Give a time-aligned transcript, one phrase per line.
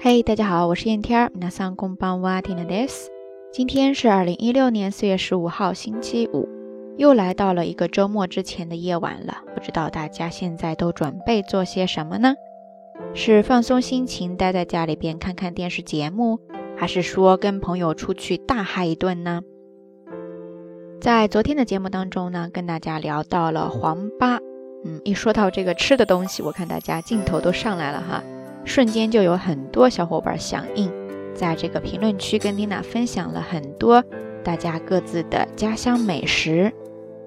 [0.00, 1.30] 嘿，大家好，我是燕天儿。
[1.38, 3.08] 皆さんこんばんは、ティナです。
[3.52, 6.48] 今天是二零一六年四月十五号，星期五，
[6.96, 9.38] 又来到了一个周末之前的夜晚了。
[9.54, 12.34] 不知道大家现在都准备做些什么呢？
[13.14, 16.38] 是放松心情，待在家里边看看电视节目，
[16.76, 19.42] 还是说跟朋友出去大嗨一顿呢？
[21.00, 24.38] 在昨天的节目当中呢，跟大家聊到了黄粑。
[24.84, 28.22] 嗯，一说到这个吃的东西，我看大家劲头都上来了哈，
[28.65, 30.91] 瞬间就有很多小伙伴响应，
[31.33, 34.03] 在这个评论区跟蒂娜分享了很多
[34.43, 36.71] 大家各自的家乡美食，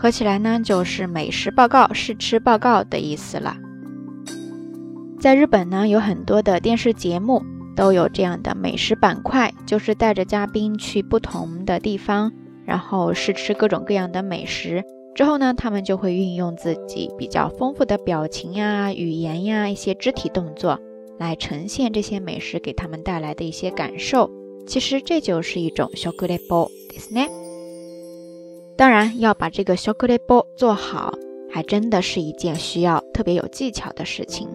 [0.00, 3.54] 合起来呢就是美食报告、试吃报告的意思了。
[5.20, 7.42] 在日本呢，有很多的电视节目
[7.76, 12.32] 都有这样的美食板块，就是带着嘉宾去不同的地方，
[12.64, 14.82] 然后试吃各种各样的美食。
[15.14, 20.80] 之后呢，他们就会运用自己比较丰富的表情呀、语言呀、一些肢体动作
[21.18, 24.30] 来呈现这些美食给他们带来的一些感受。
[24.66, 27.49] 其实这就是一种小格雷波，对不对？
[28.80, 31.12] 当然，要把这个小格雷波做好，
[31.50, 34.48] 还真的是一件需要特别有技巧的事情。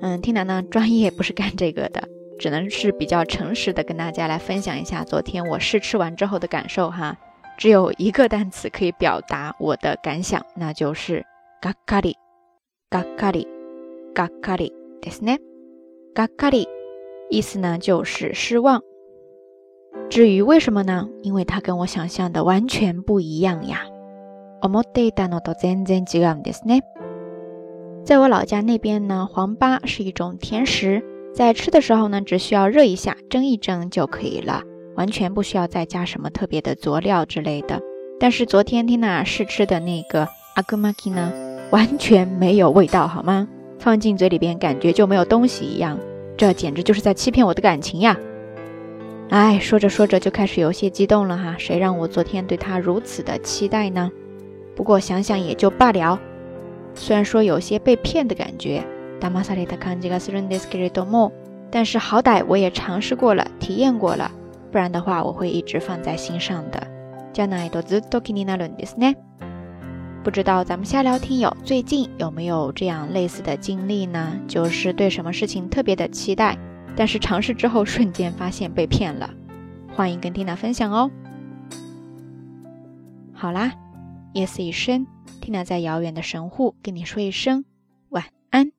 [0.00, 2.02] 嗯，缇娜呢，专业不是干这个的，
[2.40, 7.16] 只能是比较诚实的跟大家来分享一下昨天我试吃完之后的感受哈。
[7.56, 11.24] 只有一个单词可以表达我的感想，那就是
[11.62, 12.16] 嘎卡里，
[12.90, 13.46] 嘎卡里，
[14.12, 15.38] 嘎卡里，对不对？
[16.16, 16.66] 嘎卡里，
[17.30, 18.82] 意思呢就是失望。
[20.08, 21.08] 至于为什么呢？
[21.22, 23.82] 因为它跟我想象的完全不一样呀。
[28.04, 31.02] 在我老家那边呢，黄粑是一种甜食，
[31.34, 34.62] 在吃的时候呢，只需要热一下，蒸一蒸就可以了，
[34.96, 37.80] 完全不需要再加什么特别的佐料之类的。
[38.18, 41.32] 但是昨天缇娜试吃的那个阿古玛基呢，
[41.70, 43.46] 完全没有味道，好吗？
[43.78, 45.96] 放进嘴里边感觉就没有东西一样，
[46.36, 48.16] 这简直就是在欺骗我的感情呀！
[49.30, 54.10] 哎，说着说着就开始有些激动了哈，谁让我昨天对他如此的期待呢？
[54.74, 56.18] 不过想想也就罢了，
[56.94, 58.82] 虽然说有些被骗的感觉，
[61.70, 64.30] 但是好歹我也尝试过了，体验过了，
[64.72, 66.86] 不然的话我会一直放在心上的。
[70.24, 74.40] 不知道咱们瞎聊听友最近有没有这样类似的经历呢？
[74.48, 76.56] 就是对什么事情特别的期待。
[76.98, 79.30] 但是尝试之后，瞬间发现被骗了。
[79.94, 81.08] 欢迎跟缇娜分享哦。
[83.32, 83.72] 好啦，
[84.34, 85.06] 夜色已深，
[85.40, 87.64] 缇娜在遥远的神户跟你说一声
[88.08, 88.72] 晚安。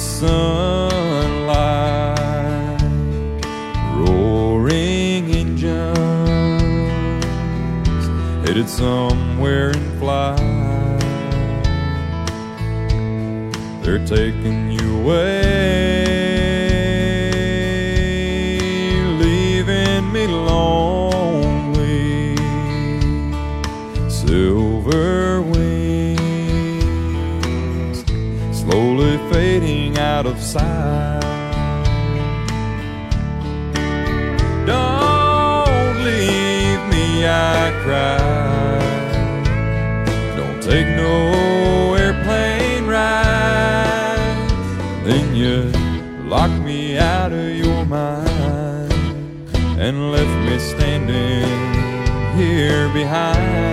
[0.00, 1.60] Sunlight,
[3.96, 5.76] roaring engines
[8.46, 10.38] headed somewhere in flight.
[13.82, 15.49] They're taking you away,
[30.20, 31.20] out of sight.
[34.66, 38.18] Don't leave me, I cry.
[40.36, 44.18] Don't take no airplane ride.
[45.06, 45.72] Then you
[46.28, 48.92] lock me out of your mind
[49.84, 51.48] and left me standing
[52.36, 53.70] here behind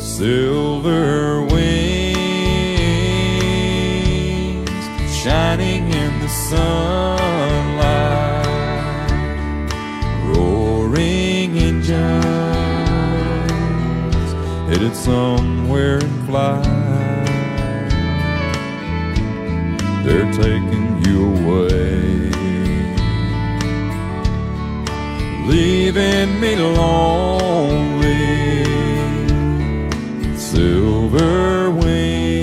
[0.00, 1.49] silver
[14.90, 16.62] headed somewhere and fly.
[20.04, 22.30] They're taking you away,
[25.46, 28.00] leaving me lonely.
[30.36, 32.40] Silver wings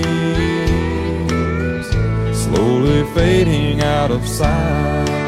[2.32, 5.27] slowly fading out of sight.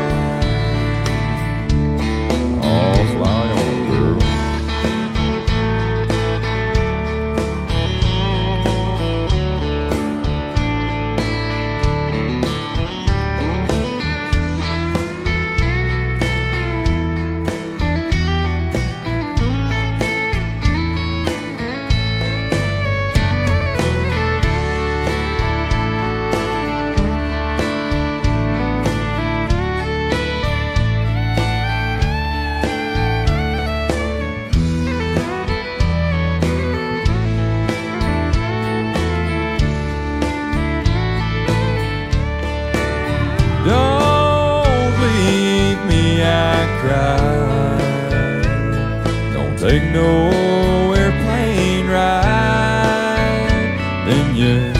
[49.60, 53.76] Take no airplane ride.
[54.06, 54.72] Then you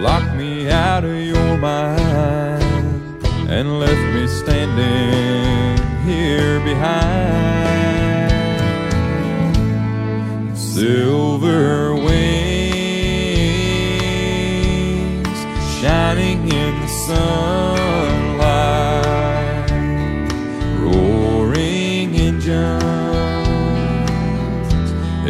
[0.00, 2.62] lock me out of your mind
[3.50, 7.10] and left me standing here behind.
[10.56, 11.69] Silver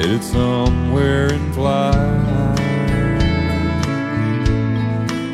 [0.00, 2.56] headed somewhere in flight.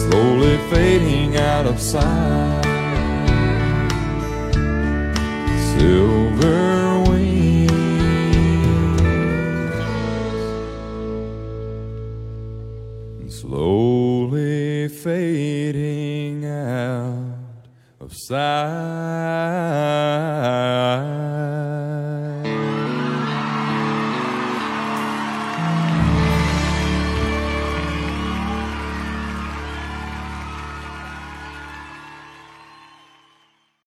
[0.03, 2.34] slowly fading out of sight.